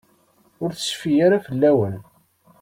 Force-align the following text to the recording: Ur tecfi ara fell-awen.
Ur 0.63 0.71
tecfi 0.73 1.11
ara 1.25 1.45
fell-awen. 1.47 1.95